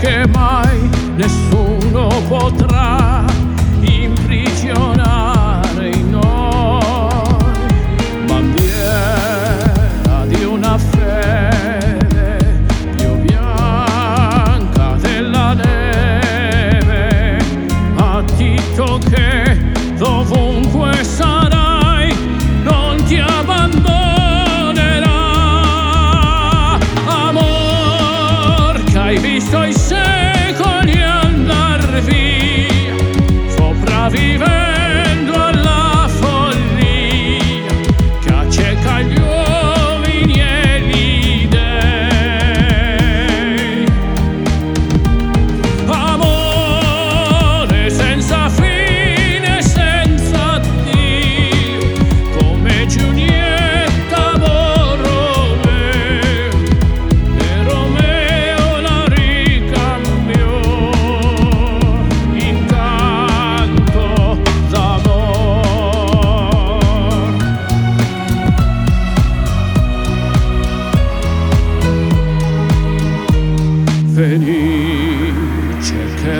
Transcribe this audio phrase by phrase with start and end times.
[0.00, 3.13] che mai nessuno potrà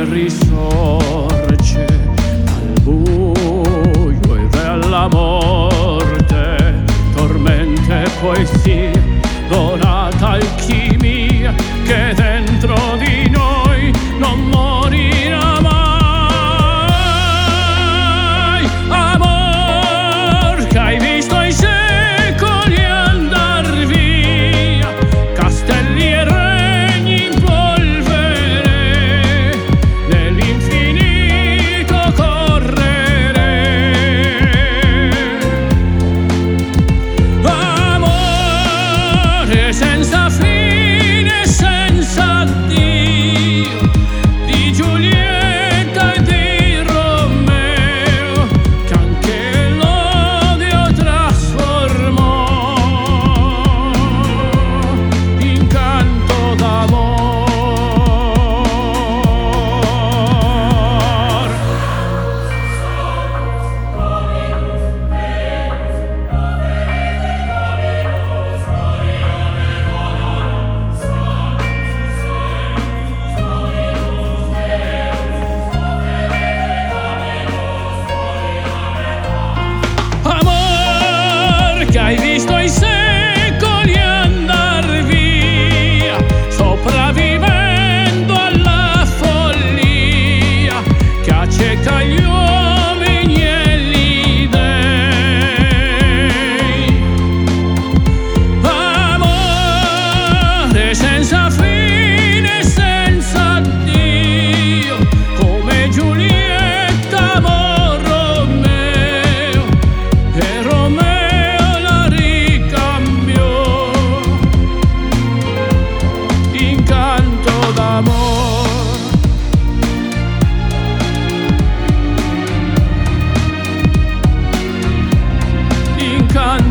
[0.08, 1.86] risorge
[2.44, 6.82] dal buio e dalla morte,
[7.14, 8.92] tormente poesia,
[9.48, 11.54] donata alchimia
[11.84, 12.93] che dentro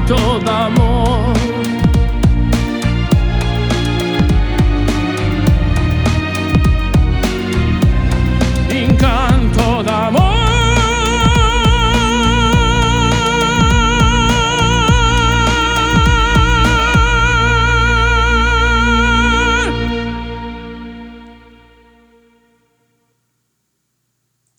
[0.06, 1.33] 葉も